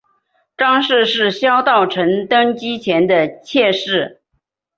[0.57, 4.23] 张氏是萧道成登基前的妾室。